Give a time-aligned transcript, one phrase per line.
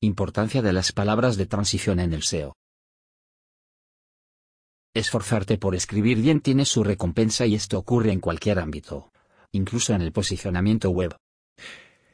[0.00, 2.54] Importancia de las palabras de transición en el SEO.
[4.94, 9.10] Esforzarte por escribir bien tiene su recompensa y esto ocurre en cualquier ámbito,
[9.50, 11.16] incluso en el posicionamiento web.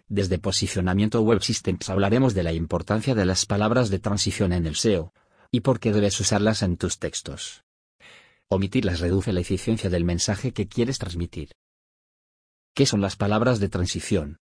[0.08, 4.76] Desde Posicionamiento Web Systems hablaremos de la importancia de las palabras de transición en el
[4.76, 5.12] SEO,
[5.50, 7.64] y por qué debes usarlas en tus textos.
[8.48, 11.50] Omitirlas reduce la eficiencia del mensaje que quieres transmitir.
[12.74, 14.38] ¿Qué son las palabras de transición?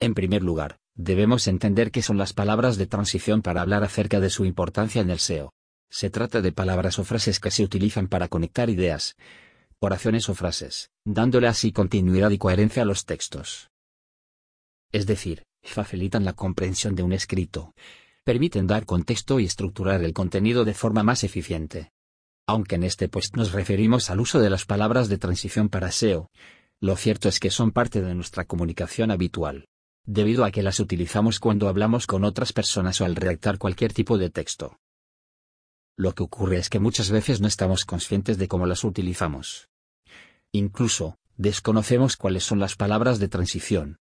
[0.00, 4.28] En primer lugar, debemos entender qué son las palabras de transición para hablar acerca de
[4.28, 5.54] su importancia en el SEO.
[5.88, 9.16] Se trata de palabras o frases que se utilizan para conectar ideas,
[9.80, 13.70] oraciones o frases, dándole así continuidad y coherencia a los textos
[14.92, 17.74] es decir, facilitan la comprensión de un escrito,
[18.24, 21.90] permiten dar contexto y estructurar el contenido de forma más eficiente.
[22.46, 26.30] Aunque en este post nos referimos al uso de las palabras de transición para SEO,
[26.80, 29.66] lo cierto es que son parte de nuestra comunicación habitual,
[30.08, 34.16] debido a que las utilizamos cuando hablamos con otras personas o al redactar cualquier tipo
[34.16, 34.78] de texto.
[35.98, 39.68] Lo que ocurre es que muchas veces no estamos conscientes de cómo las utilizamos.
[40.50, 43.98] Incluso, desconocemos cuáles son las palabras de transición.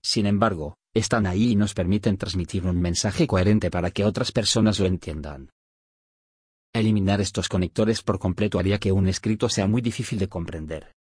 [0.00, 4.78] Sin embargo, están ahí y nos permiten transmitir un mensaje coherente para que otras personas
[4.78, 5.50] lo entiendan.
[6.72, 10.94] Eliminar estos conectores por completo haría que un escrito sea muy difícil de comprender.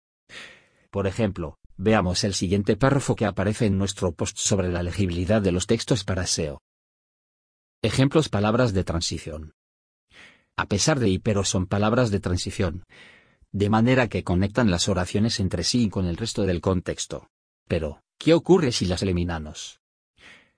[0.91, 5.51] Por ejemplo, veamos el siguiente párrafo que aparece en nuestro post sobre la legibilidad de
[5.51, 6.61] los textos para SEO.
[7.81, 9.53] Ejemplos palabras de transición.
[10.57, 12.83] A pesar de y pero son palabras de transición.
[13.51, 17.29] De manera que conectan las oraciones entre sí y con el resto del contexto.
[17.67, 19.79] Pero, ¿Qué ocurre si las eliminamos?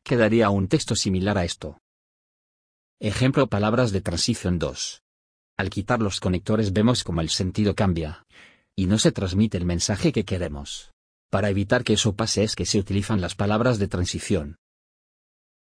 [0.04, 1.82] Quedaría un texto similar a esto.
[3.02, 5.04] Ejemplo palabras de transición 2.
[5.58, 8.26] Al quitar los conectores vemos como el sentido cambia.
[8.78, 10.94] Y no se transmite el mensaje que queremos.
[11.30, 14.58] Para evitar que eso pase es que se utilizan las palabras de transición.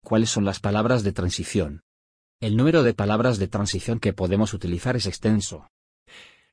[0.03, 1.83] ¿Cuáles son las palabras de transición?
[2.41, 5.69] El número de palabras de transición que podemos utilizar es extenso.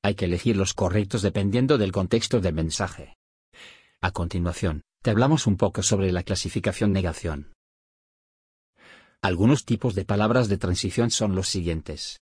[0.03, 3.17] Hay que elegir los correctos dependiendo del contexto del mensaje.
[4.01, 7.53] A continuación, te hablamos un poco sobre la clasificación negación.
[9.21, 12.21] Algunos tipos de palabras de transición son los siguientes.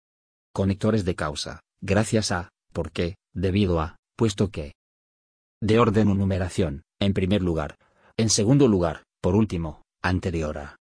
[0.53, 4.73] Conectores de causa, gracias a, por qué, debido a, puesto que.
[5.61, 7.77] De orden o numeración, en primer lugar.
[8.15, 10.75] En segundo lugar, por último, anterior a.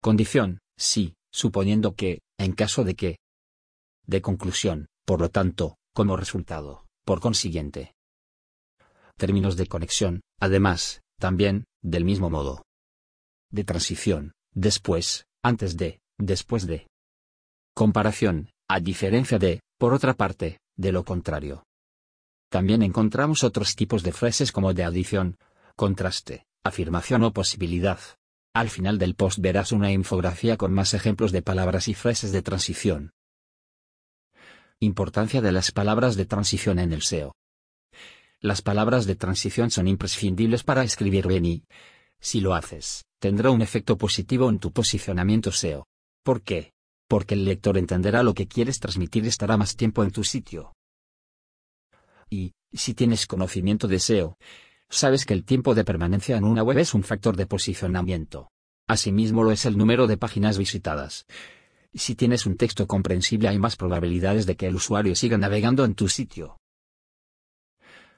[0.00, 3.18] Condición, sí, suponiendo que, en caso de que.
[4.06, 7.94] De conclusión, por lo tanto, como resultado, por consiguiente.
[9.16, 12.64] Términos de conexión, además, también, del mismo modo.
[13.50, 16.88] De transición, después, antes de, después de.
[17.74, 21.62] Comparación, a diferencia de, por otra parte, de lo contrario.
[22.54, 25.38] También encontramos otros tipos de frases como de adición,
[25.74, 27.98] contraste, afirmación o posibilidad.
[28.54, 32.42] Al final del post verás una infografía con más ejemplos de palabras y frases de
[32.42, 33.10] transición.
[34.78, 37.34] Importancia de las palabras de transición en el SEO.
[38.38, 41.64] Las palabras de transición son imprescindibles para escribir bien y,
[42.20, 45.88] si lo haces, tendrá un efecto positivo en tu posicionamiento SEO.
[46.22, 46.72] ¿Por qué?
[47.08, 50.72] Porque el lector entenderá lo que quieres transmitir y estará más tiempo en tu sitio.
[52.34, 54.38] Y, si tienes conocimiento de SEO,
[54.88, 58.50] sabes que el tiempo de permanencia en una web es un factor de posicionamiento.
[58.88, 61.26] Asimismo lo es el número de páginas visitadas.
[61.94, 65.94] Si tienes un texto comprensible hay más probabilidades de que el usuario siga navegando en
[65.94, 66.58] tu sitio.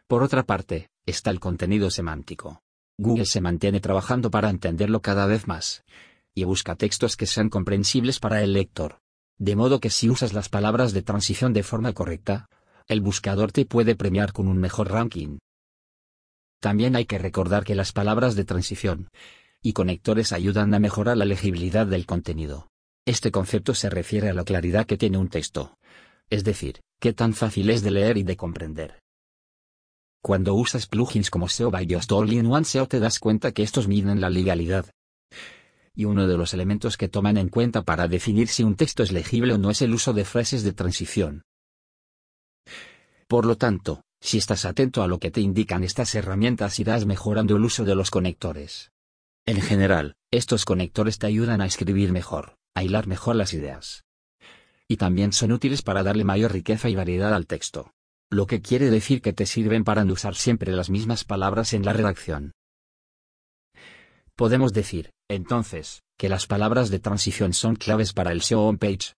[0.07, 2.63] Por otra parte, está el contenido semántico.
[2.97, 5.85] Google se mantiene trabajando para entenderlo cada vez más.
[6.35, 9.01] Y busca textos que sean comprensibles para el lector.
[9.37, 12.49] De modo que si usas las palabras de transición de forma correcta,
[12.89, 15.39] el buscador te puede premiar con un mejor ranking.
[16.61, 19.09] También hay que recordar que las palabras de transición
[19.61, 22.69] y conectores ayudan a mejorar la legibilidad del contenido.
[23.05, 25.77] Este concepto se refiere a la claridad que tiene un texto.
[26.31, 29.01] Es decir, qué tan fácil es de leer y de comprender.
[30.23, 33.63] Cuando usas plugins como SEO by Just All in One SEO te das cuenta que
[33.63, 34.87] estos miden la legalidad.
[35.95, 39.13] Y uno de los elementos que toman en cuenta para definir si un texto es
[39.13, 41.43] legible o no es el uso de frases de transición.
[43.29, 47.57] Por lo tanto, si estás atento a lo que te indican estas herramientas irás mejorando
[47.57, 48.93] el uso de los conectores.
[49.47, 54.05] En general, estos conectores te ayudan a escribir mejor, a hilar mejor las ideas.
[54.89, 57.93] Y también son útiles para darle mayor riqueza y variedad al texto
[58.31, 61.85] lo que quiere decir que te sirven para no usar siempre las mismas palabras en
[61.85, 62.53] la redacción.
[64.35, 69.15] Podemos decir, entonces, que las palabras de transición son claves para el SEO on-page.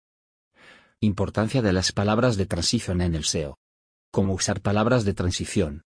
[1.00, 3.60] Importancia de las palabras de transición en el SEO.
[4.12, 5.84] Cómo usar palabras de transición.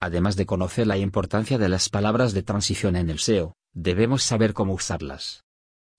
[0.00, 4.54] Además de conocer la importancia de las palabras de transición en el SEO, debemos saber
[4.54, 5.44] cómo usarlas.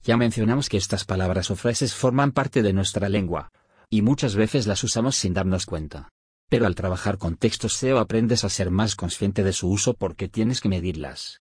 [0.01, 3.51] Ya mencionamos que estas palabras o frases forman parte de nuestra lengua,
[3.91, 6.09] y muchas veces las usamos sin darnos cuenta.
[6.49, 10.27] Pero al trabajar con textos SEO aprendes a ser más consciente de su uso porque
[10.27, 11.41] tienes que medirlas.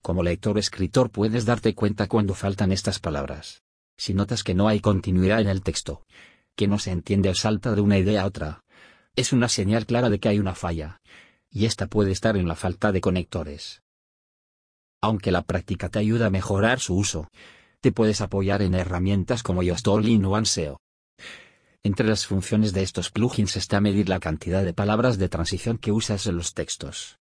[0.00, 3.64] Como lector o escritor puedes darte cuenta cuando faltan estas palabras.
[4.00, 6.06] Si notas que no hay continuidad en el texto,
[6.56, 8.64] que no se entiende o salta de una idea a otra,
[9.14, 11.02] es una señal clara de que hay una falla,
[11.50, 13.82] y esta puede estar en la falta de conectores.
[15.02, 17.28] Aunque la práctica te ayuda a mejorar su uso,
[17.82, 20.80] te puedes apoyar en herramientas como Yoast o OneSeo.
[21.82, 25.92] Entre las funciones de estos plugins está medir la cantidad de palabras de transición que
[25.92, 27.18] usas en los textos.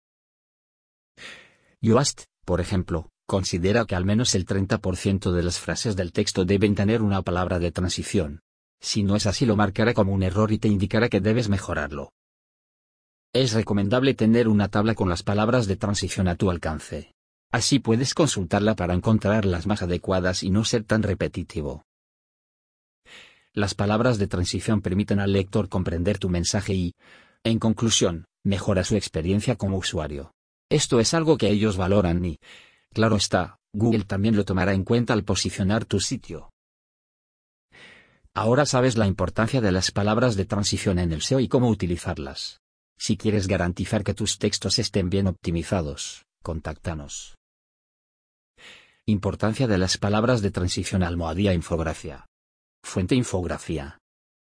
[1.81, 6.73] Yoast, por ejemplo, considera que al menos el 30% de las frases del texto deben
[6.73, 8.41] tener una palabra de transición.
[8.81, 12.11] Si no es así lo marcará como un error y te indicará que debes mejorarlo.
[13.31, 17.13] Es recomendable tener una tabla con las palabras de transición a tu alcance.
[17.51, 21.85] Así puedes consultarla para encontrar las más adecuadas y no ser tan repetitivo.
[23.53, 26.95] Las palabras de transición permiten al lector comprender tu mensaje y,
[27.43, 30.31] en conclusión, mejora su experiencia como usuario.
[30.71, 32.39] Esto es algo que ellos valoran y,
[32.94, 36.50] claro está, Google también lo tomará en cuenta al posicionar tu sitio.
[38.33, 42.62] Ahora sabes la importancia de las palabras de transición en el SEO y cómo utilizarlas.
[42.97, 47.38] Si quieres garantizar que tus textos estén bien optimizados, contáctanos.
[49.06, 52.27] Importancia de las palabras de transición almohadía infografía.
[52.83, 53.98] Fuente infografía.